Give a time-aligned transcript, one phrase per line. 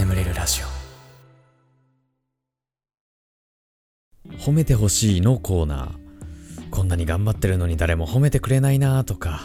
[0.00, 0.66] 眠れるラジオ。
[4.38, 6.70] 褒めてほしいのコーナー。
[6.70, 9.42] こんなに頑張ってるのに誰も褒めてくれないなとか、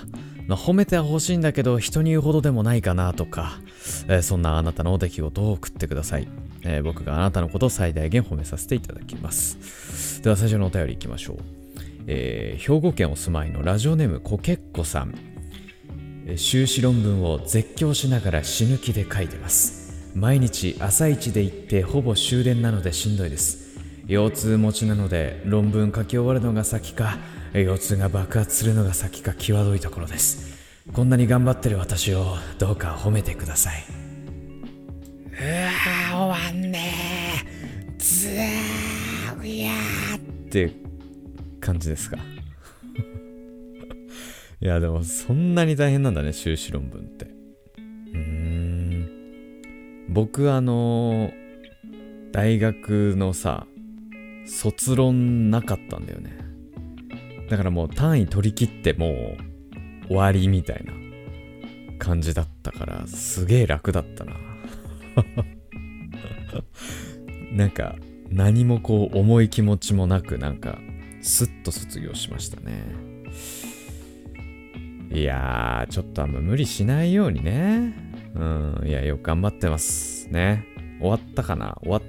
[0.47, 3.59] まあ、褒めては欲しいんだけど人に言うほどでもないかなとか、
[4.07, 6.29] えーそんなあなたの出来事を送ってください、
[6.61, 10.21] えー僕があなたのことを最大限褒めさせていただきます。
[10.21, 11.37] では最初のお便りいきましょう、
[12.07, 15.13] えー兵庫県お住まいのラジオネームこけっこさん。
[16.27, 19.84] え修士論文を絶叫しながら死ぬ気で書いてます。
[20.15, 23.77] 毎日朝一で行ってほぼ終電なのでしんどいです。
[24.07, 27.17] 腰痛持ちなので論文書き終わるのが先か
[27.53, 30.55] 腰痛が爆発するのが先か際どいところです。
[30.93, 33.83] こんなに頑張ってる私をどうか褒めてください。
[35.31, 37.97] うわ終わんねー。
[37.97, 40.71] ずーいやーって
[41.59, 42.17] 感じですか
[44.61, 47.27] いやでもそんなに大変なんだね修士論文って
[48.13, 48.44] うん
[50.09, 51.31] 僕あの
[52.31, 53.65] 大学のさ
[54.45, 56.37] 卒論なかったんだよね。
[57.49, 59.35] だからもう単位取り切っても
[60.03, 60.93] う終わりみたいな
[61.99, 64.33] 感じだったからすげえ楽だったな。
[67.51, 67.95] なんか
[68.29, 70.79] 何もこう重い気持ちもなくなんか
[71.21, 72.83] スッと卒業しましたね。
[75.11, 78.04] いやーちょっとあんま無理しないようにね。
[78.35, 80.65] うんいやよく頑張ってますね。
[80.99, 81.77] 終わったかな？
[81.83, 82.01] 終わ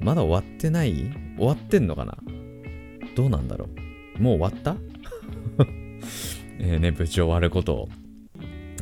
[0.00, 1.10] まだ終わってない？
[1.36, 2.16] 終わってんのかな？
[3.16, 3.68] どうなんだろ
[4.18, 4.22] う？
[4.22, 4.76] もう終わった？
[6.60, 7.88] えね無事終わることを、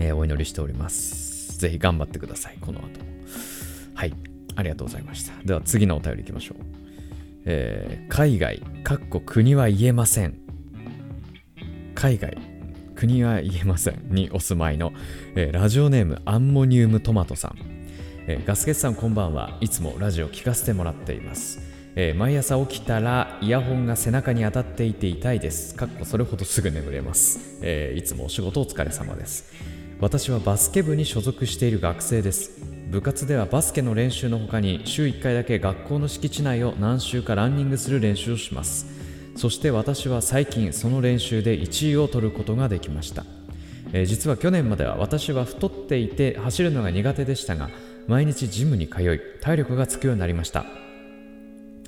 [0.01, 1.59] えーお祈りしております。
[1.59, 2.87] ぜひ頑張ってくださいこの後。
[2.87, 2.91] も
[3.95, 4.13] はい
[4.57, 5.33] ありがとうございました。
[5.45, 6.59] では次のお便りいきましょう。
[7.47, 10.39] えー海外かっこ国は言えません。
[11.95, 12.37] 海外。
[13.03, 14.93] 国は言えませんにお住まいの、
[15.35, 17.59] えーラジオネームアンモニウムトマトさん、
[18.29, 21.59] えーガスケツさんこんばんはいつもラジオ聞かせてもらっています、
[21.97, 25.75] えー毎朝起きたらイヤホンが背中に当たっていて痛いです。
[25.75, 29.53] かっこそれほどすぐ眠れます、えーいつもお仕事お疲れ様です。
[29.99, 32.53] 私はバスケ部に所属している学生です。
[32.89, 39.02] 部活ではバスケの練習の他に週1回だけ学校の敷地内を何周かランニングする練習をします。
[39.35, 43.25] そして私は最近その練習で1位を取ることができました、
[43.93, 47.71] えー実は去年までは私は太っていて走るのが苦手でしたが
[48.09, 50.65] 毎日ジムに通い体力がつくようになりました。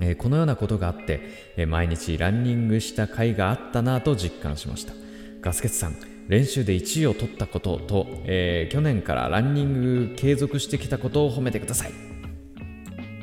[0.00, 1.20] えーこのようなことがあって、
[1.56, 4.92] えー毎日ランニングした甲斐があったなと実感しました。
[5.40, 5.96] ガスケツさん
[6.28, 11.92] 練習で1位を取ったことと、えー去年からランニング継続してきたことを褒めてください。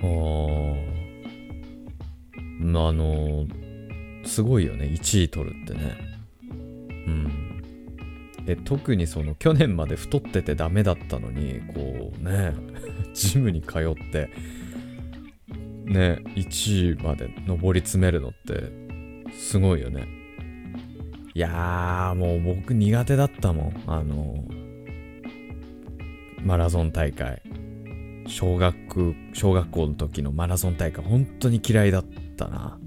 [0.04, 0.76] お
[2.60, 3.48] まああの
[4.24, 4.86] すごいよね。
[4.86, 5.98] 1位取るってね。
[7.08, 7.52] うん。
[8.48, 12.54] え特にその去年まで太っててダメだったのにこうね
[13.14, 14.30] ジムに通って
[15.86, 18.72] ね1位まで上り詰めるのって
[19.34, 20.08] すごいよね。
[21.34, 23.84] いやーもう僕苦手だったもん。
[23.88, 24.44] あの
[26.44, 27.42] マラソン大会。
[28.28, 31.04] 小学小学校の時のマラソン大会。
[31.04, 32.06] 本当に嫌いだっ
[32.36, 32.80] たな。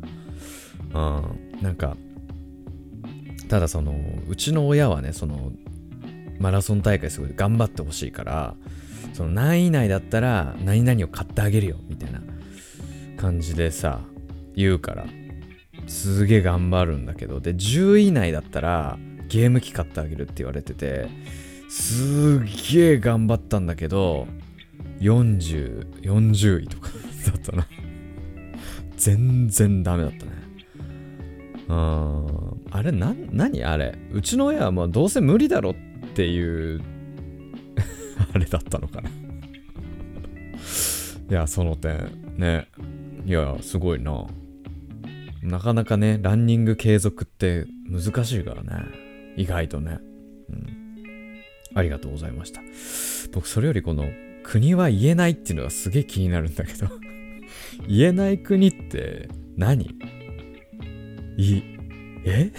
[0.94, 1.62] うん。
[1.62, 1.97] なんか
[3.49, 3.94] ただその
[4.28, 5.53] うちの親はねその
[6.38, 8.55] マラソン大会すごい頑張ってほしいから
[9.12, 12.21] その何位以内だったら何々を買ってあげるよみたいな
[13.16, 14.00] 感じでさ
[14.56, 15.06] 言うから
[15.87, 21.09] すげえ頑張るんだけどで10位以内だったらゲーム機買ってあげるって言われてて
[21.69, 24.26] すげえ頑張ったんだけど
[25.00, 27.66] 4040 40位とかだったな。
[28.97, 30.44] 全然ダメだったね。
[31.69, 33.64] あれな何？
[33.64, 33.97] あれ。
[34.12, 35.75] うちの親はもうどうせ無理だろっ
[36.14, 36.82] ていう
[38.34, 39.10] あれだったのかな。
[41.30, 42.69] いやその点ね。
[43.26, 44.26] いやすごいな。
[45.42, 48.84] なかなかねランニング継続って難しいからね。
[49.36, 49.98] 意外とね。
[50.50, 50.66] うん。
[51.75, 52.60] ありがとうございました。
[53.32, 54.08] 僕それよりこの
[54.43, 56.88] 国は言えないっていうのがすげえ気になるんだけど。
[57.88, 59.90] 言えない国って何？
[61.36, 61.62] い
[62.25, 62.52] え？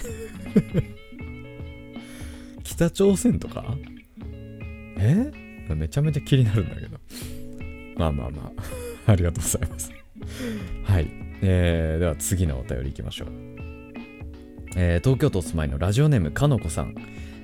[2.64, 3.76] 北朝鮮とか？
[4.98, 5.32] え？
[5.74, 6.98] めちゃめちゃ気になるんだけど。
[7.96, 8.52] まあまあま
[9.06, 9.12] あ。
[9.12, 9.90] ありがとうございます。
[10.84, 11.08] はい、
[11.42, 13.28] えーでは次のお便りいきましょう、
[14.76, 16.94] えー東京都お住まいのラジオネームかのこさん、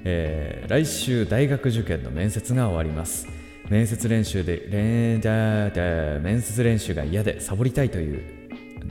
[0.05, 3.29] えー来週大学受験の面接が終わります。
[3.69, 8.42] 面接練習でれだだ面接練習が嫌でサボりたいという。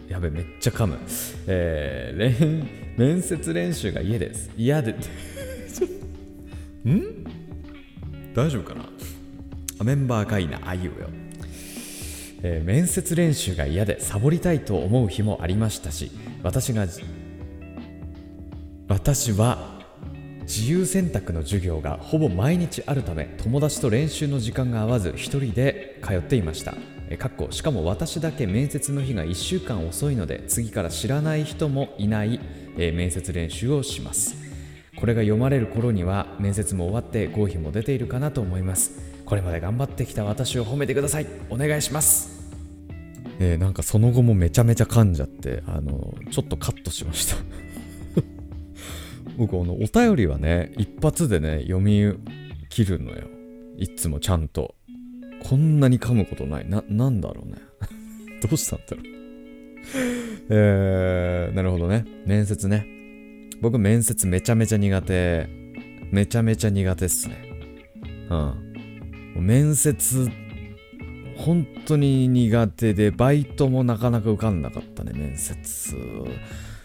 [0.08, 0.98] やべめっちゃ噛む、
[1.48, 4.50] えー面接練習が嫌です。
[4.58, 4.92] 嫌で。
[6.86, 7.26] ん？
[8.36, 8.90] 大丈夫かな？
[9.80, 10.60] あメンバーがいいな。
[10.66, 10.92] あいうよ。
[12.44, 16.12] えー面接練習が嫌でサボりたいと思う日もありましたし
[16.44, 16.88] 私が
[18.88, 19.80] 私は
[20.42, 26.76] 自由選択の授業がほぼ毎日あるため友達と練習の時間が合わず一人で通っていました。
[27.18, 32.40] かっこしかも私だけ面接の日が1週間遅いので次から知らない人もいない、
[32.78, 34.36] えー面接練習をします。
[34.96, 39.00] これが読まれる頃には面接も終わって合否も出ているかなと思います。
[39.26, 41.28] これまで頑張ってきた私を褒めてください。
[41.50, 42.42] お願いします。
[43.40, 47.36] えーなんかその後もめちゃめちゃ噛んじゃってあのちょっとカットしました。
[49.38, 52.14] 僕あのお便りはね一発でね読み
[52.70, 53.28] 切るのよ。
[53.78, 54.76] いつもちゃんと。
[55.44, 56.70] こんなに噛むことない。
[56.70, 57.56] ななんだろうね。
[58.42, 59.06] どうしたんだろう。
[60.50, 62.06] えー、なるほどね。
[62.26, 62.86] 面接ね。
[63.62, 65.48] 僕面接めちゃめちゃ苦手。
[66.12, 67.36] めちゃめちゃ苦手っすね。
[68.30, 69.46] うん。
[69.46, 70.30] 面接
[71.38, 75.96] 本当に苦手でバイトもなかなか受かんなかったね面接。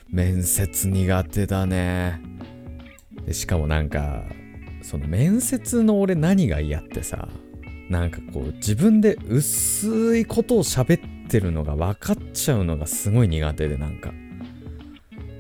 [0.08, 2.20] 面接苦手だね。
[3.26, 4.22] でしかもなんか
[4.82, 7.28] その面接の俺何が嫌ってさ。
[7.88, 14.12] なんかこう自分で薄いことを喋ってるのが分かっちゃうのがすごい苦手でなんか。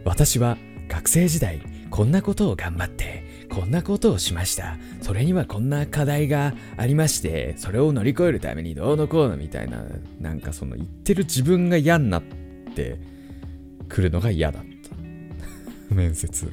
[0.04, 0.56] 私は
[0.88, 1.60] 学生時代
[1.90, 4.76] こんなことを頑張ってこんなことをしました。
[5.02, 9.84] それにはこんな課題がありましてそれを乗り越えるためにどうのこうのみたいな
[10.20, 12.22] なんかその言ってる自分が嫌になっ
[12.74, 12.98] て
[13.88, 14.96] くるのが嫌だった。
[15.94, 16.50] 面接。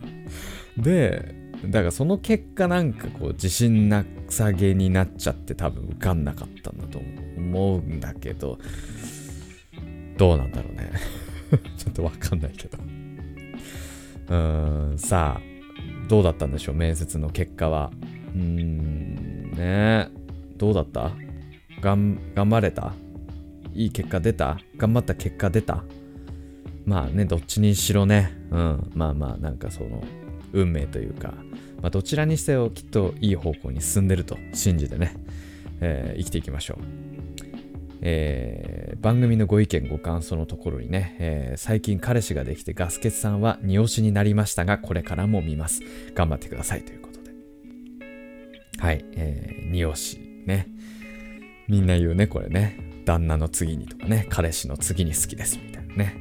[0.76, 7.00] でだからその結果なんかこう自信なさげになっちゃって多分受かんなかったんだと
[7.36, 8.58] 思うんだけど
[10.16, 10.90] どうなんだろうね。
[11.76, 12.78] ちょっとわかんないけど。
[14.28, 16.74] うーんさあどうだったんでしょう？
[16.74, 17.90] 面接の結果は。
[18.34, 20.08] うーんね。
[20.56, 21.12] どうだった？
[21.80, 22.94] がん頑張れた？
[23.74, 24.58] いい結果出た？
[24.76, 25.84] 頑張った結果出た？
[26.84, 28.32] まあねどっちにしろね。
[28.50, 30.02] うんまあまあなんかその
[30.52, 31.34] 運命というか、
[31.80, 35.16] まあ、どちらにせよきっといい方向に進んでると信じてね、
[35.80, 36.84] えー生きていきましょう。
[38.02, 45.80] えー番組のご意見ご感想のところにね、えー最近彼氏ができてガスケツさんは二押しになりましたがこれからも見ます。
[46.14, 47.30] 頑張ってくださいということで。
[48.78, 50.68] はい、えー、二押しね。
[51.68, 52.78] みんな言うねこれね。
[53.04, 56.16] 旦那の次にとかね彼氏の次に好きですみたいなね。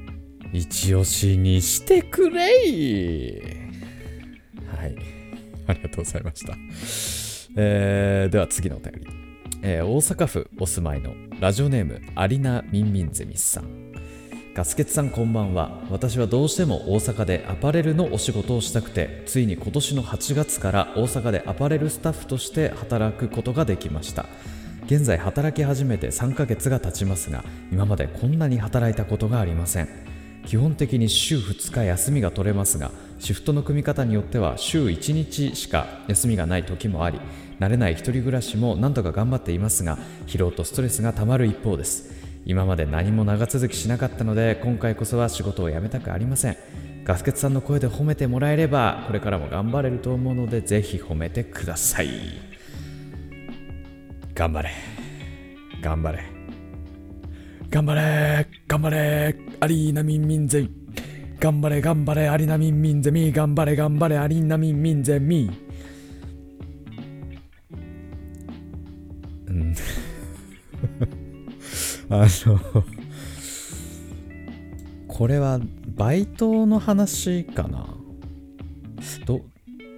[0.53, 3.60] 一押しにしてくれい。
[4.81, 4.95] はい。
[5.67, 6.57] ありがとうございました。
[7.55, 9.07] えーでは次のお便り。
[9.61, 13.91] えー大阪府お住まいのラジオネームアリナミンミンゼミスさん。
[14.53, 15.81] ガスケツさんこんばんは。
[15.89, 24.25] 私はどうしても大阪でアパレルのお仕事をしたくて、ついに今年の8月から大阪でアパレルスタッフとして働くことができました。
[24.87, 30.10] 現在働き始めて3ヶ月が経ちますが、今までこんなに働いたことがありません。
[30.45, 37.19] 基本的に週2日休みが取れますがシフトの組み方によっては週1日しか休みがない時もあり
[37.59, 42.19] 慣れない一人暮らしも何とか頑張っていますが疲労とストレスがたまる一方です。
[42.43, 46.57] 今まで何も長続きしなかったので今回こそは仕事を辞めたくありません。
[47.03, 52.09] ガスケツさんの声で褒めてもらえればこれからも頑張れると思うのでぜひ褒めてください。
[54.33, 54.71] 頑張れ。
[55.81, 56.30] 頑張れ。
[57.71, 60.69] 頑張れ頑張れアリーナミンミンゼミ。
[61.39, 63.31] 頑張れ頑張れアリーナミンミンゼミ。
[63.31, 65.49] 頑張れ頑張れアリーナミンミンゼミ。
[69.47, 69.73] うん。
[72.11, 72.83] あの
[75.07, 75.61] これは
[75.95, 77.87] バイトの話かな？
[79.25, 79.39] ど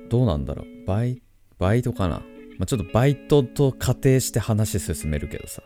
[0.09, 0.65] どうなんだろう？
[0.85, 1.23] バイ
[1.57, 2.19] バイトかな、
[2.59, 5.63] まあ、ちょっとバイトと仮定して話進めるけどさ。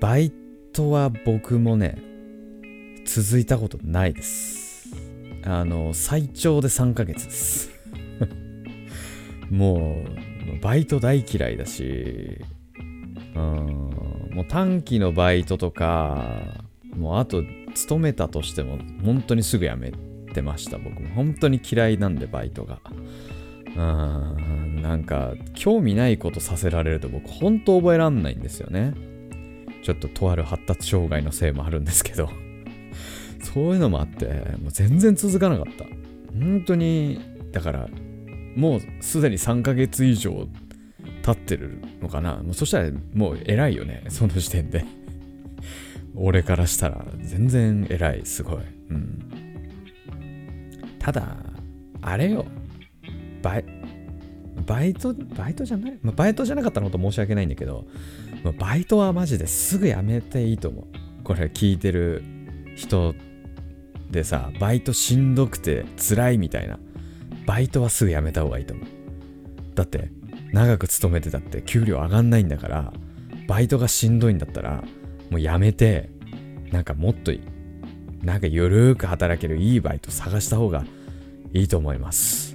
[0.00, 0.49] バイト
[0.88, 1.98] は僕もね
[3.06, 4.88] 続いたことないです。
[5.42, 7.70] あの最長で3ヶ月です。
[9.50, 10.04] も
[10.58, 12.40] うバイト大嫌いだし
[13.34, 13.42] うん
[14.32, 16.64] もう短期のバイトとか
[16.96, 17.42] もうあと
[17.74, 19.92] 勤めたとしても本当にすぐ辞め
[20.32, 21.08] てました僕も。
[21.14, 22.80] 本当に嫌いなんでバイトが。
[23.76, 28.94] うんなんか興味ないことさせられると僕本当覚えらんないんですよね。
[29.82, 32.30] ちょっととある発達障害のせいもあるんですけど。
[33.42, 34.26] そういうのもあって
[34.60, 35.84] もう全然続かなかった。
[36.32, 37.20] 本当に
[37.52, 37.88] だから
[38.54, 40.46] もうすでに3ヶ月以上
[41.22, 42.36] 経ってるのかな。
[42.36, 44.84] もうそしたらもう偉いよねその時点で。
[46.14, 48.62] 俺からしたら全然偉いすごい。
[48.90, 49.18] うん。
[50.98, 51.36] ただ
[52.02, 52.44] あれよ。
[53.42, 53.64] バイ
[54.66, 57.86] バイト、バイトじゃない、まあ、バイトじゃなかったら本当申し訳ないんだけど、
[58.42, 60.84] まあ、バイトはマジですぐやめていいと思う。
[61.24, 62.22] これ聞いてる
[62.76, 63.14] 人
[64.10, 66.78] でさ、バイトしんどくて辛いみたいな。
[67.46, 68.86] バイトはすぐやめた方がいいと思う。
[69.74, 70.10] だって、
[70.52, 72.92] 長く勤めてたって給料上がんないんだから、
[73.46, 74.82] バイトがしんどいんだったら、
[75.30, 76.10] もうやめて、
[76.72, 77.40] なんかもっといい。
[78.22, 80.84] なんかゆるーく働けるいいバイト探した方が
[81.52, 82.49] いいと思います。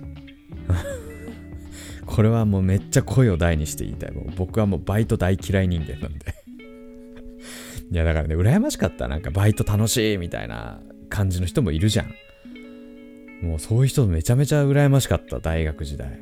[2.15, 4.11] これはもうめっちゃ声を大にして言いたい。
[4.13, 6.33] もう僕はもうバイト大嫌い人間なんで
[7.91, 9.09] いやだからね、羨ましかった。
[9.09, 13.45] なんかバイト楽しいみたいな感じの人もいるじゃん。
[13.45, 16.21] もうそういう人めちゃめちゃ羨ましかった、大学時代。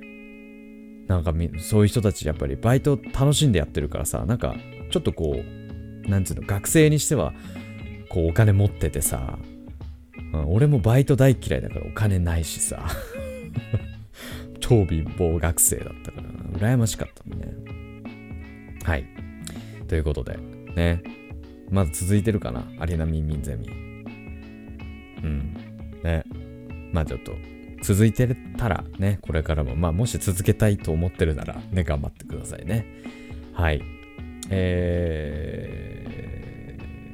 [1.07, 4.55] なんかそういう人たちやっぱりバイト楽しんでやってるからさ、なんか
[4.89, 5.43] ちょっとこ
[6.07, 7.35] う、なんつうの、学生にしては、
[8.09, 9.37] こうお金持っててさ、
[10.33, 12.83] うん、俺もバイト大嫌いだからお金ないしさ
[14.63, 17.53] 超貧乏学生だったからな、羨ましかったね。
[18.85, 19.05] はい。
[19.89, 20.37] ということで、
[20.73, 21.03] ね。
[21.69, 22.65] まだ続いてるかな？
[22.79, 23.67] アリナミンミンゼミ。
[23.67, 23.71] う
[25.27, 25.53] ん。
[26.01, 26.23] ね。
[26.93, 27.33] まあちょっと、
[27.81, 32.85] 続いてたらね、これからも、まあもし続けたいと思ってるなら、ね、頑張ってくださいね。
[33.51, 33.81] はい。
[34.49, 35.97] え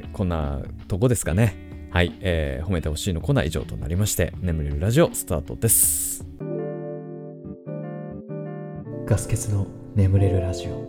[0.03, 1.55] ー、こんなとこですかね。
[1.89, 2.15] はい。
[2.21, 6.28] えー、褒めてほしいのコーナー以上となりまして、眠れるラジオスタートです。
[9.09, 10.87] ガス欠の眠れるラジオ。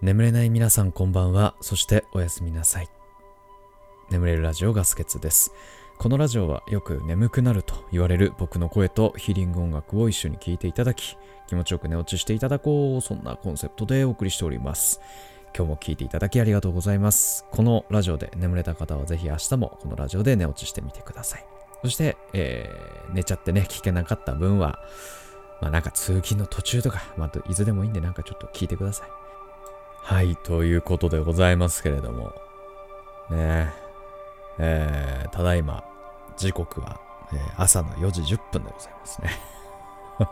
[0.00, 1.54] 眠れない皆さんこんばんは。
[1.60, 2.88] そしておやすみなさい。
[4.10, 5.52] 眠れるラジオガス欠です。
[5.98, 15.02] このラジオはよく眠くなると言われる僕の声とヒーリング音楽を一緒に聴いていただき気持ちよく寝落ちしていただこうそんなコンセプトでお送りしております。
[15.54, 17.44] 今日も聴いていただきありがとうございます。
[17.50, 21.44] このラジオで眠れた方はぜひ明日もこのラジオで寝落ちしてみてください。
[21.82, 24.78] そして、えー、寝ちゃってね聞けなかった分は
[25.60, 29.08] まあなんか通勤の途中とか、まあいつでもいいんでなんかちょっと聞いてください。
[30.02, 32.32] はい、ということでございますけれども、
[33.30, 33.72] ね
[34.58, 35.84] え、ー、ただいま、
[36.36, 37.00] 時刻は、
[37.32, 39.30] えー、朝の4時10分でございますね。
[40.18, 40.26] も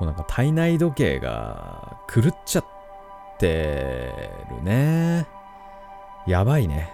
[0.00, 2.64] うなんか体内時計が狂っちゃっ
[3.38, 5.26] てるね。
[6.26, 6.92] やばいね。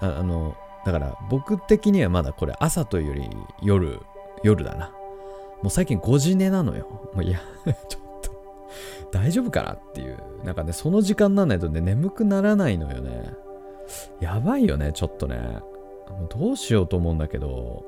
[0.00, 3.30] ああの、だから僕的にはまだこれ朝というより
[3.62, 4.02] 夜、
[4.42, 4.90] 夜だな。
[5.62, 6.86] もう最近5時寝なのよ。
[7.14, 7.40] もういや、
[7.88, 8.30] ちょっと、
[9.10, 10.18] 大丈夫かなっていう。
[10.44, 13.34] なんかね、その時間にならないとね、眠くならないのよね。
[14.20, 15.36] やばいよね、ちょっとね。
[16.08, 17.84] もうどうしようと思うんだけど。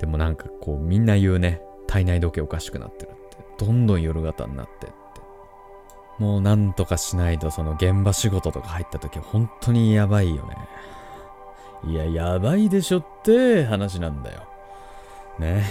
[0.00, 3.12] でもなんかこう、みんな言うね、体内時計おかしくなってるっ
[3.58, 3.64] て。
[3.64, 4.94] どんどん夜型になってって。
[6.18, 10.56] もうなんとかしないと、その現場仕事とか入った時、本当にやばいよね。
[11.84, 14.42] いや、やばいでしょって話なんだよ。
[15.38, 15.64] ね。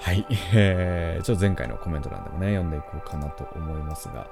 [0.00, 4.26] はい、 えー、ちょっと前回のコメント欄でもね、読んでいこうかなと思いますが、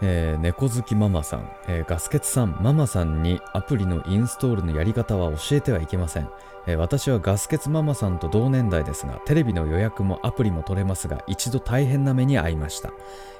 [0.00, 6.30] えー、猫好きママさん、えー、ガスケツさん、ママさんにアプリのインストールのやり方は教えてはいけません。
[6.66, 12.92] えー、私はガスケツママさんと同年代ですが、テレビの予約もアプリも取れますが、一度大変な目に遭いました。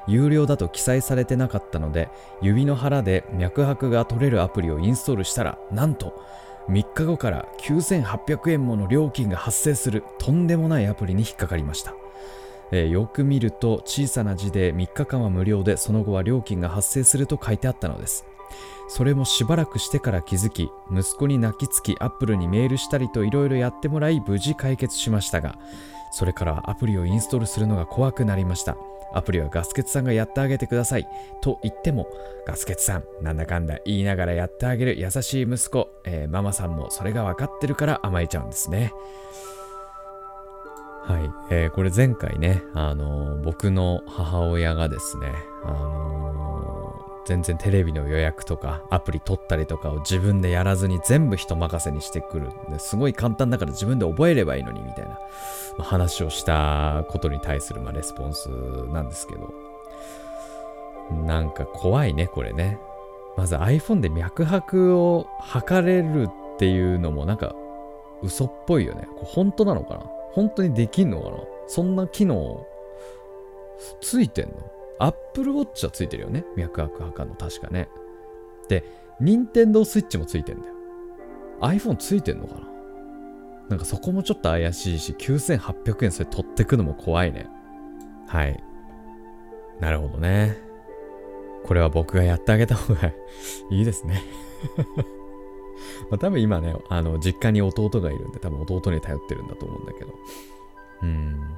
[0.08, 2.10] 有料だと記載されてなかったので、
[2.42, 6.24] 指の腹で脈拍が取れるアプリをインストールしたら、なんと、
[6.68, 11.94] 3日後から9800円もの料金が発生するとんでもないアプリに引っかかりました、
[12.70, 18.24] えー、よく見ると小さな字で3日間は無料でその後は料金が発生すると書いてあったのです。
[18.88, 25.58] それもしばらくしてから気づき息子に泣きつきアップルにメールしたりといろいろやってもらい無事解決しましたが
[26.10, 28.78] それからアプリをインストールするのが怖くなりました。
[29.12, 31.06] アプリはガスケツさんがやってあげてください。
[31.40, 32.06] と言っても、
[32.46, 38.92] ガスケツさん、なんだかんだ言いながらやってあげる優しい息子、えー、ママさんもそれが分かってるから甘えちゃうんですね。
[41.02, 41.30] はい。
[41.50, 45.32] えー、これ前回ね、あのー、僕の母親がですね、
[45.64, 52.50] あの、全然テレビの予約とかアプリ取ったりとかを自分でやらずに全部人任せにしてくる。
[52.78, 55.18] すごい簡単だから自分で覚えればいいのにみたいな
[55.84, 58.48] 話をしたことに対するまあレスポンス
[58.92, 59.52] なんですけど。
[61.26, 62.78] なんか怖いね、これね。
[63.36, 67.54] まず iPhone で脈拍を測れるっていうのもなんか
[68.22, 69.06] 嘘っぽいよね。
[69.14, 70.00] これ本当なのかな？
[70.32, 71.36] 本当にできんのかな？
[71.66, 72.66] そんな機能
[74.00, 74.54] ついてんの？
[74.98, 76.44] ?Apple Watch はついてるよね。
[76.56, 77.88] 脈拍測るの確かね。
[78.68, 78.84] で、
[79.20, 80.74] Nintendo Switch もついてんだよ。
[81.60, 82.68] iPhone ついてんのかな
[83.70, 87.46] なんかそこもちょっと怪しいし、9800円それ取ってくのも怖いね。
[88.26, 88.62] はい。
[89.80, 90.56] なるほどね。
[91.64, 93.08] これは僕がやってあげた方が
[93.70, 94.22] いいですね
[96.08, 100.14] まあ多分今ね、あの、実家に弟がいるんで、多分弟に頼ってるんだと思うんだけど。
[101.02, 101.56] うん。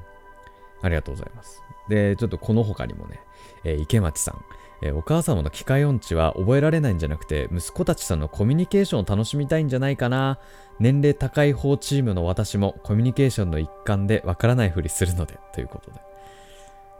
[0.81, 1.61] ありがとうございます。
[1.91, 3.19] で、ちょっとこの他にもね、
[3.65, 4.45] えー池町さん、
[4.81, 10.39] えーお母様の機械音痴は覚えられないんじゃなくて、息子たちとのコミュニケーションを楽しみたいんじゃないかな。
[10.79, 15.99] 年齢高い方チームの私もコミュニケーションの一環でわからないふりするので、ということで。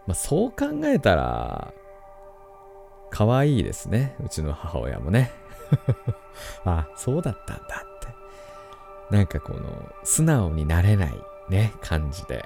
[0.07, 1.73] まあ、そう考えたら、
[3.09, 4.15] 可愛いですね。
[4.23, 5.31] うちの母親もね。
[6.65, 9.15] あ、そうだったんだって。
[9.15, 11.13] なんかこの、素直になれない
[11.49, 12.45] ね、感じで。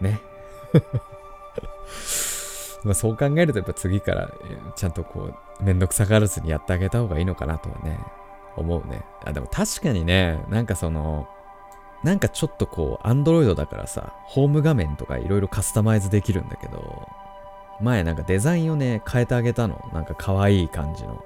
[0.00, 0.20] ね。
[2.84, 4.30] まそう考えるとやっぱ次から
[4.74, 5.30] ちゃんとこ
[5.60, 8.00] うめんどくさがらずにやってあげた方がいいのかなとはね
[8.56, 9.04] 思うね。
[9.24, 11.28] あでも確かにねなんかその
[12.02, 17.08] なんかちょっとこうアンドロイドだからさホーム画面とかいろいろカスタマイズできるんだけど
[17.80, 19.88] 前なんかデザインをね変えてあげたの。
[19.92, 21.22] なんか可愛い感じの。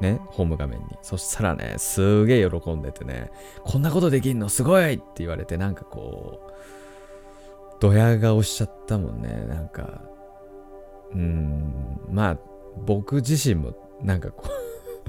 [0.00, 0.86] ねホーム画面に。
[1.02, 3.30] そしたらねすげえ喜んでてね
[3.62, 4.48] こんなことできんの？
[4.48, 4.94] すごい！
[4.94, 6.43] って言われてなんかこう
[7.80, 9.44] ドヤ顔しちゃったもんね。
[9.48, 10.02] なんか
[11.12, 12.38] うーんまあ
[12.86, 14.50] 僕自身もなんかこう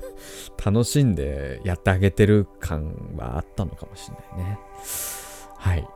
[0.64, 4.60] 楽しんでやってあげてる感はあったのかもしれないね。
[5.58, 5.88] はい。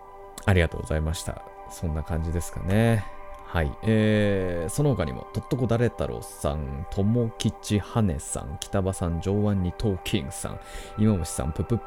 [0.45, 1.43] ありがとうございました。
[1.71, 3.05] そんな感じですかね。
[3.45, 10.59] はい、えー、その他にも、とっとこだれ太郎さん、ともきちはねさん、北場さん、上腕にトーキングさん、
[10.99, 11.79] 今星さん、ぷぷっ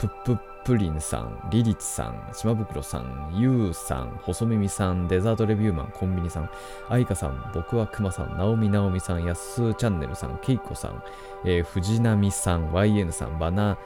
[0.00, 6.50] ぷっぷっプリンさん、リリチさん、島袋さん、ゆうさん、細耳さん、デザートレビューマン、コンビニさん、
[6.88, 11.02] あいかさん、僕はくまさん、なおみなおみさん、やすチャンネルさん、けいこさん、
[11.44, 13.76] えー、藤波さん、YN さん、バナ、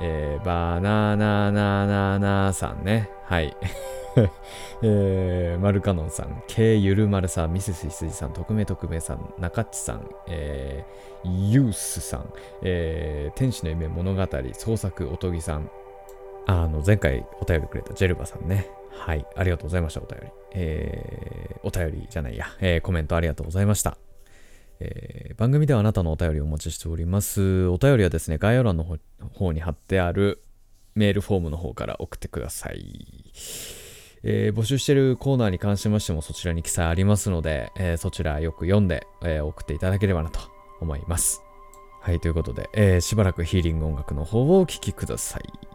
[0.00, 3.10] えー、バナナナナナさんね。
[3.26, 3.56] はい。
[4.82, 15.70] えー、マルカノンさん、K ゆるまるさん、ミセス羊さん、特命特命さん、中っちさん、えー、ユースさん、えー、天使の夢物語、創作おとぎさん、
[16.46, 18.68] あの、前回お便りくれたジェルバさんね。
[18.90, 20.28] はい、ありがとうございました、お便り。
[20.52, 23.98] えー、お便りじゃないや、えー、コメントありがとうございました。
[24.80, 27.66] えー番組ではあなたのお便りをお待ちしております。
[27.66, 28.84] お便りはですね、概要欄の
[29.32, 30.44] 方に貼ってある
[30.94, 33.83] メールフォームの方から送ってください。
[34.24, 40.40] えー募集してるコーナーに関しましてもそちらに記載ありますので、えーそちらよく読んで、えー送っていただければなと
[40.80, 41.42] 思います。
[42.00, 45.73] はい、ということで、えしばらくヒーリング音楽の方をお聴きください。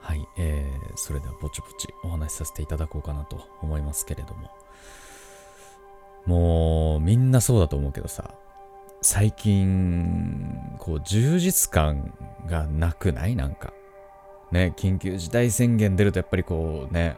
[0.00, 4.50] はい、えー、それではぼちぼちお話しさせていただこうかなと思いますけれども。
[6.26, 8.34] もう、みんなそうだと思うけどさ、
[9.02, 12.12] 最近、こう、充実感
[12.46, 13.36] がなくない？
[13.36, 13.72] なんか。
[14.52, 17.16] ね、緊急事態宣言出るとやっぱりこうね、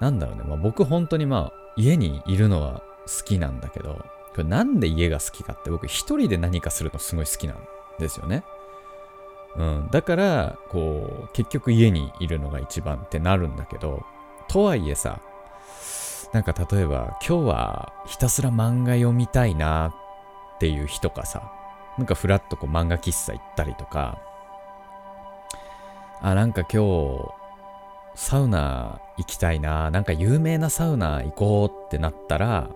[0.00, 3.96] なんだろうね、まあ僕本当にまあ、家にいるのは好きなんだけど、
[4.30, 7.58] これなんで家が好きかって僕一人で何かするのすごい好きなん
[7.98, 8.44] ですよね。
[9.56, 9.88] うん。
[9.90, 14.04] だから、こう、結局家にいるのが一番ってなるんだけど、
[14.48, 15.20] とはいえさ、
[16.32, 19.94] なんか例えば今日はひたすら漫画読みたいな
[20.56, 21.52] っていう日とかさ、
[21.96, 24.18] なんかふらっとこう漫画喫茶行ったりとか、
[26.20, 27.30] あ、なんか今日
[28.16, 32.68] サウナ行きたいな、なんか有名なサウナ行こうってなったら、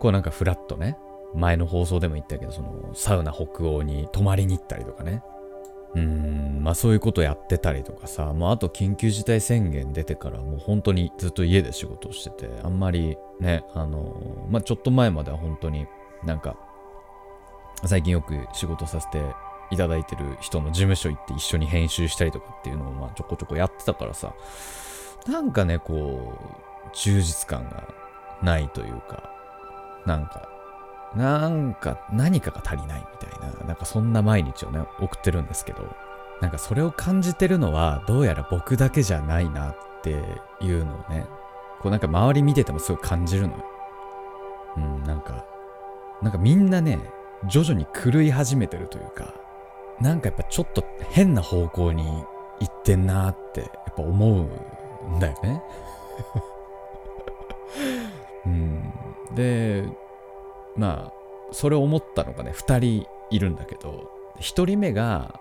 [0.00, 0.98] こうなんかふらっとね、
[1.34, 5.22] 前の放送でも言ったけど、そのサウナ北欧に泊まりに行ったりとかね。
[5.94, 15.86] うーん、まあそういうことやってたりとかさ、もうあと緊急事態宣言出てからもう本当にずっと家で仕事をしてて、あんまりね、あの、まあちょっと前までは本当に
[16.24, 16.56] なんか、
[17.84, 19.22] 最近よく仕事させて
[19.70, 24.34] いただいてる人の事務所行って一緒に編集したりとかっていうのをまあちょこちょこやってたからさ、
[25.26, 27.86] なんかね、こう、充実感が
[28.42, 29.30] ないというか、
[30.06, 30.48] なんか
[31.16, 35.94] なんか何かが足りないみたいな、なんかそんな毎日をね、送ってるんですけど、
[36.40, 40.10] なんかそれを感じてるのはどうやら僕だけじゃないなって
[40.60, 41.26] いうのをね、
[41.80, 43.64] こうなんか周り見ててもすごい感じるのよ。
[44.76, 45.44] うん、なんか、
[46.22, 46.98] なんかみんなね、
[47.46, 49.34] 徐々に狂い始めてるというか、
[50.00, 52.04] なんかやっぱちょっと変な方向に
[52.60, 54.48] 行ってんなってやっぱ思
[55.06, 55.62] うんだよね。
[58.46, 58.92] うん、
[59.34, 59.88] で、
[60.78, 61.12] まあ、
[61.52, 65.40] それを思ったのがね、2人いるんだけど、1人目が、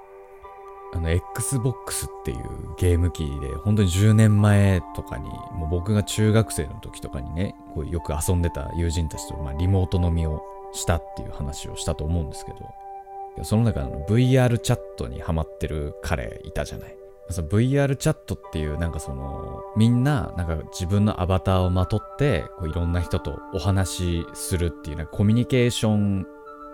[0.93, 2.39] あの、Xbox っていう
[2.77, 10.41] ゲーム機で、本当に10年前とかに、もう僕が中学生の時とかにね、こうよく遊んでた友人たちと、まあ、リモート飲みを
[10.73, 16.96] したっていう話をしたと思うんですけど、その中の VR チャットにハマってる彼いたじゃない。
[17.29, 26.25] VR チャットっていうなんかそのみんななんか自分のアバターをまとってこういろんな人とお話しするっていうなんかコミュニケーション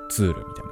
[0.09, 0.71] ツールみたいな。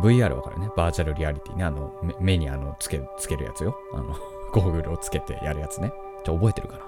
[0.00, 0.70] VR わかるね？
[0.76, 1.64] バーチャルリアリティね。
[1.64, 3.76] あの目にあのつけつけるやつよ。
[3.92, 4.16] あの
[4.52, 5.92] ゴーグルをつけてやるやつね。
[6.24, 6.84] じゃ覚えてるかな？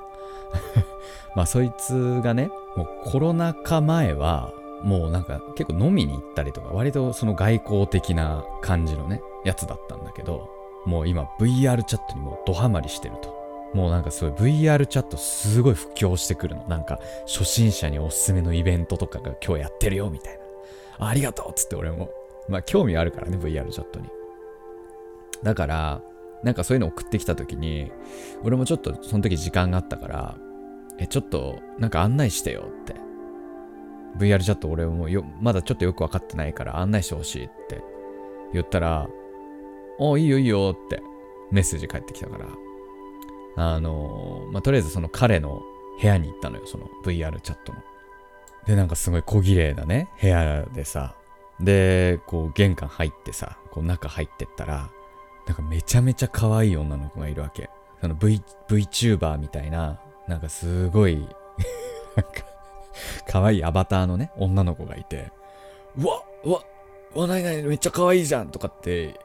[1.36, 4.52] まあそいつがねもうコロナ禍前は
[4.82, 10.48] もうなんか結構飲みに行ったりとか割とその外交的な感じのねやつだったんだけど
[10.86, 13.42] もう今 VR チャットにもうドハマりしてると。
[13.74, 16.64] もうなんかすごい VR チャットすごい布教してくるの。
[16.66, 20.38] なんか初心者におすすめのイベントとかが今日やってるよみたい
[20.98, 21.08] な。
[21.08, 22.10] ありがとうっつって俺も。
[22.48, 24.08] まあ興味あるからね VR チャットに。
[25.42, 26.02] だから、
[26.42, 27.90] なんかそういうの送ってきた時に、
[28.42, 30.36] 俺もちょっとその時時間があったから、
[30.98, 32.94] え、ちょっとなんか案内してよって。
[34.18, 37.82] VR チャット俺もよ、まだちょっとよくわかってないから案内してほしいって
[38.52, 39.08] 言ったら、
[40.10, 41.02] おいいよいいよって
[41.50, 42.46] メッセージ返ってきたから、
[43.56, 45.62] あのー、まあ、とりあえずその彼の
[46.00, 47.78] 部屋に行ったのよ、その VR チャットの。
[48.66, 51.14] で、なんかすごい小綺麗なね、部屋でさ、
[51.60, 54.90] で、こう玄関入ってさ、こう中入ってったら、
[55.46, 57.70] なんかめちゃめちゃ可愛い女の子がいるわけ。
[58.00, 61.16] その V、VTuber みたいな、なんかすごい
[62.16, 62.32] なんか
[63.28, 65.30] 可愛いアバターのね、女の子がいて、
[65.96, 66.64] うわうわ
[67.14, 69.20] うわ、なになにめっちゃ可愛いじゃんとかって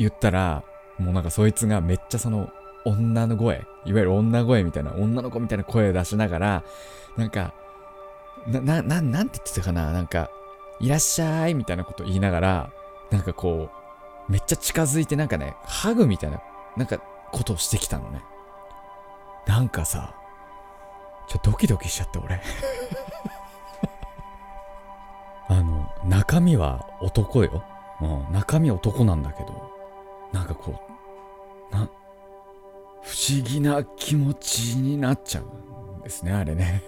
[0.00, 0.64] 言ったら、
[0.98, 2.50] もうなんかそいつがめっちゃその
[2.84, 6.64] 女の声、いわゆる女声みたいな、女の子みたいな声を出しながら、
[7.16, 7.52] なんか、
[8.46, 10.30] な、な、なんて言ってたかななんか、
[10.80, 12.70] いらっしゃいみたいなこと言いながら、
[13.10, 13.70] なんかこ
[14.28, 16.40] う、めっちゃ近づいてなんかね、ハグみたいな、
[16.76, 16.98] なんか
[17.30, 18.22] ことをしてきたのね。
[19.46, 20.14] なんかさ、
[21.28, 22.40] ちょ、ドキドキしちゃって俺
[25.48, 27.62] あの、中身は男よ。
[28.00, 29.69] うん、中身男なんだけど、
[30.32, 30.80] なんかこ
[31.70, 31.90] う、な、
[33.02, 36.82] 不思議な気持ちになっちゃうんですね、あれね。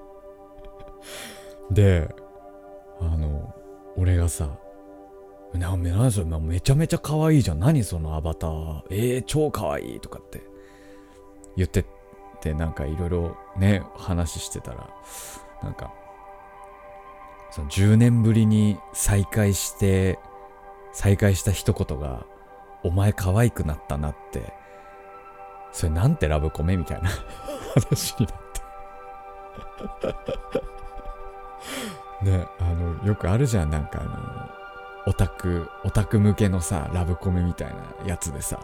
[1.70, 2.14] で、
[3.00, 3.54] あの、
[3.96, 4.48] 俺がさ、
[5.54, 7.58] な、なそれめちゃめちゃ可愛いじゃん。
[7.58, 8.82] 何そのアバター。
[8.90, 10.42] えー、超可愛いとかって
[11.56, 11.84] 言ってっ
[12.40, 14.88] て、なんかいろいろね、話してたら、
[15.62, 15.92] なんか、
[17.50, 20.18] その10年ぶりに再会して、
[20.92, 22.24] 再会した一言が、
[22.82, 24.52] お前可愛くなったなって、
[25.72, 27.08] それなんてラブコメみたいな
[27.88, 28.36] 話になっ
[32.22, 34.16] て ね、あの、よくあるじゃん、なんかあの、
[35.06, 38.60] オタク、オタク向けのさ、ラブコメみたいなやつでさ、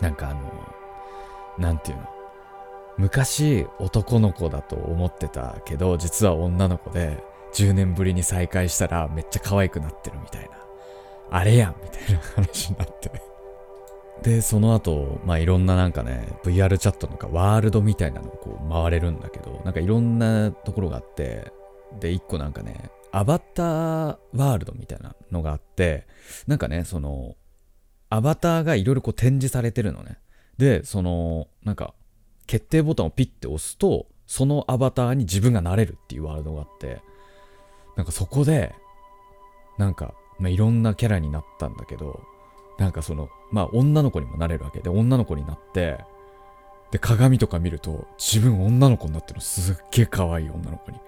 [0.00, 0.40] なんかあの、
[1.58, 2.04] なんていうの。
[2.98, 10.65] 昔男の子だと思ってたけど、実は女の子で、10年ぶりに再会したらめっちゃ可愛くなってるみたいな。
[11.30, 13.10] あれやんみたいな話になって。
[14.22, 21.52] で、その後、まあいろんななんかね、VR チャットとかワールドみたいなのをこう回れるんだけど、なんかいろんなところがあって、
[22.00, 26.06] で、一個なんかね、アバターワールドみたいなのがあって、
[26.46, 27.36] なんかね、その、
[28.10, 30.18] アバターがいろいろこう展示されてるのね。
[30.58, 31.94] で、その、なんか、
[32.46, 37.00] 決定ボタンをピッて押すと、そのアバターに自分がなれるっていうワールドがあって、
[37.96, 38.74] なんかそこで、
[39.78, 42.20] なんか、まあ、いろんなキャラになったんだけど、
[42.78, 45.98] なんかその、まあ女の子にもなれるわけで、女の子になって、
[46.90, 50.98] で、鏡とか見ると、自分女の子になってるのすっげえ可愛い女の子に。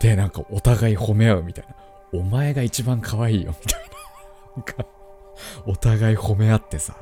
[0.00, 1.74] で、なんかお互い褒め合うみたいな。
[2.12, 3.88] お前が一番可愛いよ、みたいな。
[4.56, 4.86] なんか、
[5.66, 6.94] お互い褒め合ってさ。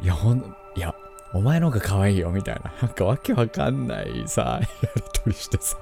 [0.00, 0.94] いや、ほん、いや、
[1.34, 2.72] お前の方が可愛いよ、みたいな。
[2.80, 5.76] なんかわけわかんないさ、やりとりしてさ。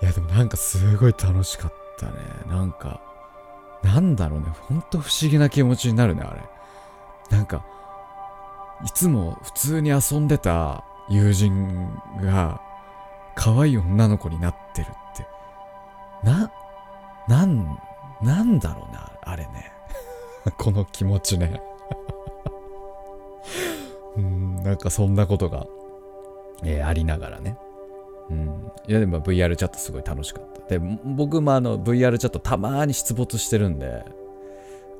[0.00, 2.12] いや、でもなんかすごい楽しかったね。
[2.48, 3.00] なんか、
[3.82, 4.46] なんだろうね。
[4.68, 6.42] ほんと不思議な気持ちになるね、あれ。
[7.30, 7.64] なんか、
[8.84, 12.60] いつも普通に遊んでた友人が、
[13.34, 15.26] 可愛い女の子になってるって。
[16.22, 16.50] な、
[17.28, 17.78] なん、
[18.22, 19.72] なんだろうな、あれね。
[20.58, 21.60] この気持ちね。
[24.16, 25.66] うん、なんかそんなことが、
[26.64, 27.56] えー、ありながらね。
[28.30, 28.72] うん。
[28.86, 30.78] いやでも VR チャットすごい楽しかった。
[30.78, 34.04] で、僕もあの VR チャットたまに出没してるんで、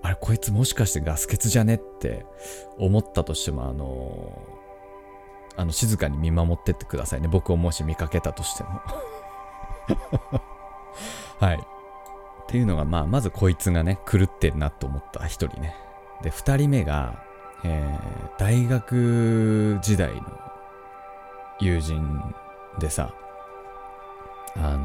[0.02, 2.24] あれ、こいつもしかしてガス欠じゃねって
[2.78, 7.28] 思ったとしても、あのー、あの、静かに見守ってってくださいね。
[7.28, 8.80] 僕をもし見かけたとしても
[11.40, 11.56] はい。
[11.58, 15.74] っていうのが、まあ、まずこいつがね、狂ってるなと思った一人ね。
[16.22, 17.22] で、二人目が、
[17.64, 20.22] えー、大学時代の
[21.60, 22.34] 友人
[22.78, 23.12] でさ、
[24.56, 24.76] あ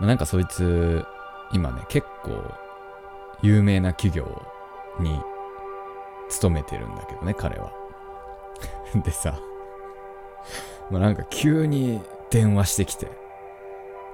[0.00, 1.04] の、なんかそいつ、
[1.52, 2.42] 今ね、結構、
[3.42, 4.42] 有名な企業
[5.00, 5.20] に
[6.28, 7.72] 勤めてるんだけどね、彼は。
[9.04, 9.38] でさ、
[10.90, 13.08] まあ、なんか急に電話してきて、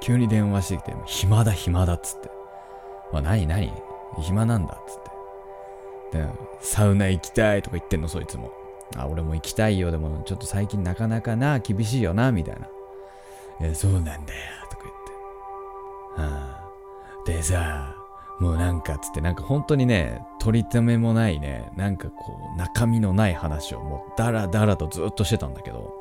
[0.00, 2.30] 急に電話してきて、暇だ暇だっつって。
[3.12, 3.72] まあ、何何？
[4.20, 5.02] 暇なんだっつっ
[6.10, 6.18] て。
[6.18, 6.26] で、
[6.60, 8.50] サウナ行きたいとか言ってんの、そいつも。
[8.96, 9.90] あ、俺も行きたいよ。
[9.90, 12.56] でも、ちょっと最近なかなかな、厳しいよな、みたい
[13.60, 13.68] な。
[13.68, 14.18] い、そうなんだよ、
[14.70, 14.94] とか言っ
[16.16, 16.22] て。
[16.22, 16.28] は
[16.58, 17.94] あ、でさ、
[18.40, 25.94] もうなんかつって、なんか本当にね、取り留めもないね、なんかこう、中身のない話をもうダラダラとずっとしてたんだけど、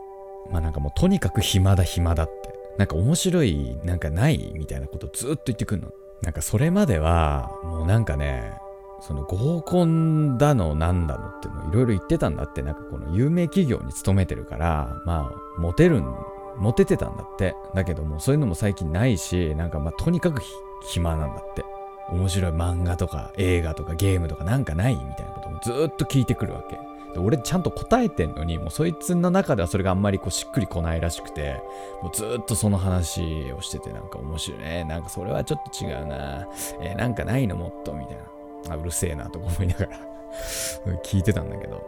[0.52, 5.90] まあなんかもうとにかく暇だ暇だって、なんか面白い、なんかないみたいなことずっと言ってくんの。
[6.24, 8.54] なんかそれまでは、もうなんかね、
[9.02, 16.16] その合コンだのなんだのっていうのいろいろ言ってたんだって、なんかこの有名企業に勤めてるから、まあ、モテるん、
[16.58, 17.56] モテてたんだって。
[17.74, 20.42] だけどもそういうのも最近ないし、なんかまあとにかく
[20.84, 21.66] 暇なんだって。
[22.10, 26.78] 面白い漫画とか映画とかゲームとかなんかないみたいなこともずっと聞いてくるわけ。
[27.14, 31.62] で俺ちゃんと答えてんのに、もうそいつの中ではそれがあんまりこうしっくりこないらしくて、
[32.02, 34.84] もうずっとその話をしててなんか面白いね。
[34.84, 36.48] なんかそれはちょっと違うな。
[36.82, 38.24] えー、なんかないのもっとみたいな。
[38.70, 40.00] あ、うるせえなとか思いながら
[41.04, 41.84] 聞いてたんだけど。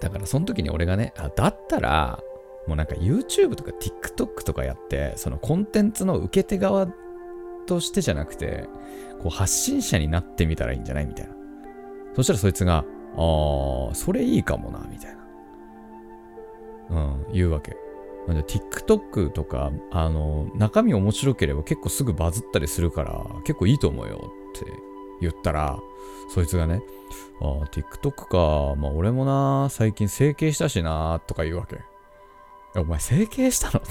[0.00, 2.22] だからその時に俺がね、あ、だったら、
[2.66, 6.88] もうなんか YouTube とか TikTok とかやって、そのコンテンツの受け手側
[7.66, 8.68] としてじゃなくて、
[9.22, 11.34] こう発信者になってみたらいいんじゃないみたいな。
[12.14, 12.84] そしたらそいつが、
[13.16, 15.24] ああ、それいいかもな、みたいな。
[16.90, 17.76] うん、言うわけ。
[18.26, 24.66] なんで TikTok とか、あの、中身面白ければ結構すぐバズったりするから、結構いいと思うよって
[25.24, 25.78] 言ったら、
[26.32, 26.82] そいつがね、
[27.40, 31.78] ああ、TikTok か、まあ俺もな、最近整形したしな、とか言うわけ。
[32.78, 33.80] お前整形したの？
[33.80, 33.88] って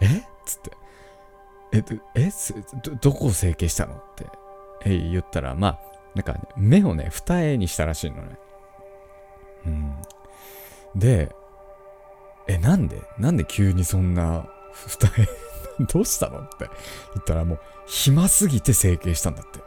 [0.06, 0.18] え？
[0.18, 0.70] っつって。
[1.72, 2.30] え、え？
[2.82, 3.94] ど、どこを整形したの？
[3.94, 4.26] って
[4.84, 5.78] え言ったら、まあ、
[6.14, 8.38] なんか、ね、目をね、二重にしたらしいのね。
[9.66, 10.02] うん。
[10.96, 11.34] で、
[12.48, 13.02] え、なんで？
[13.18, 15.26] なんで急にそんな二重
[15.92, 16.68] どうしたのって言
[17.20, 19.60] ったらもう、暇すぎて整形したんだって。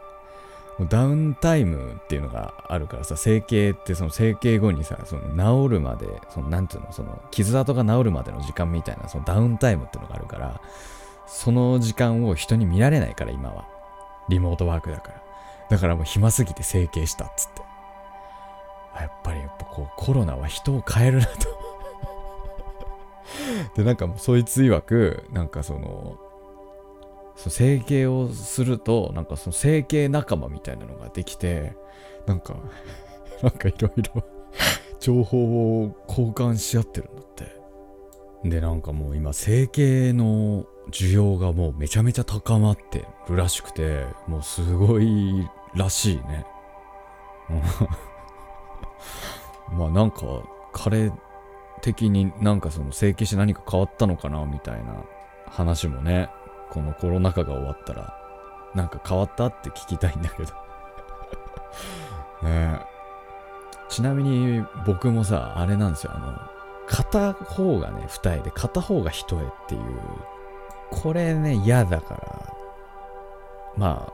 [0.78, 10.60] もうダウンタイムっていうのがあるからさ、整形ってその整形後にさ、その治るまで、そのなんていうの、その傷跡が治るまでの時間みたいな、そのダウンタイムっていうのがあるから、
[11.26, 13.64] その時間を人に見られないから今は。
[14.28, 15.22] リモートワークだから。
[15.70, 17.62] だからもう暇すぎて整形したっつって。
[19.00, 21.65] やっぱりやっぱこうコロナは人を変えるなと
[23.76, 26.18] で、なんかもうそいつ曰く、なんかその、
[27.36, 31.76] その整形をするとなんかその整形仲間みたいなのができて
[32.26, 32.56] なんか
[33.42, 34.24] なんかいろいろ
[34.98, 37.56] 情報を交換し合ってるんだって。
[38.44, 46.46] でなんかもう今整形の需要がもうめちゃめちゃ高まってるらしくてもうすごいらしいね。
[49.72, 50.20] まあなんか
[50.72, 51.10] 彼
[51.86, 55.04] 的になんかその整形して何か変わったのかなみたいな
[55.46, 56.28] 話もね
[56.70, 58.18] このコロナ禍が終わったら
[58.74, 60.52] なんか変わったって聞きたいんだけど。
[62.42, 62.80] ね
[63.88, 66.12] ちなみに僕もさあれなんですよ。
[66.12, 66.36] あの
[66.88, 69.82] 片方がね二重で片方が一重っていう
[70.90, 72.56] これね嫌だから
[73.76, 74.12] まあ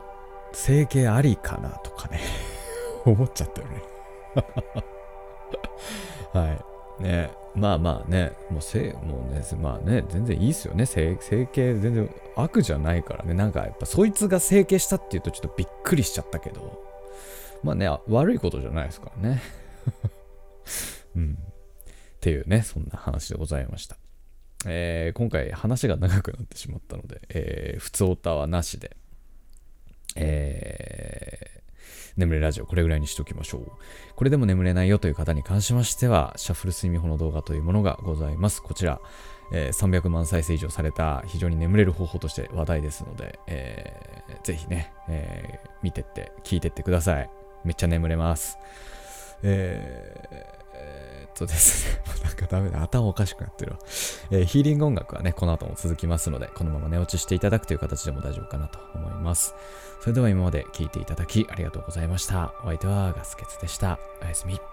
[0.51, 2.19] 整形ありかなとかね
[3.05, 3.83] 思っちゃったよね。
[6.39, 6.72] はい。
[6.99, 7.31] ね。
[7.55, 8.31] まあまあね。
[8.49, 10.85] もうせもうねまあね全然いいっすよね。
[10.85, 13.33] 整形全然悪じゃないからね。
[13.33, 16.81] なんかやっぱそいつが整形したっていうとちょっとびっくりしちゃったけど。
[17.63, 19.41] まあね悪いことじゃないですからね。
[21.15, 21.37] うん。
[21.37, 23.97] っていうねそんな話でございました。
[24.65, 28.95] えー、今回話が長くなってしまったので、えー、普通オタはなしで、
[30.15, 31.62] えー、
[32.17, 33.71] 眠れラジオこれぐらいにしておきましょう。
[34.15, 38.61] これでも眠れないよという方に関しましては、シャッフル睡眠法の動画というものがございます。
[38.61, 39.01] こちら、
[39.51, 47.29] えー、300万再生以上された非常に眠れる方法として話題ですので、えー、ぜひね、えー、見てって、聞いてってください。
[47.63, 48.57] めっちゃ眠れます。
[49.41, 50.62] えー
[51.33, 53.79] とですね、 なんかダメだ、頭おかしくなってるわ。
[54.31, 59.53] えー、ヒーリング音楽はね、この後も続きますので、このまま寝落ちしていただくという形でも大丈夫かなと思います。
[60.01, 62.53] それでは今まで聴いていただきありがとうございました。
[62.63, 63.99] お相手はガスケツでした。
[64.21, 64.72] おやすみ。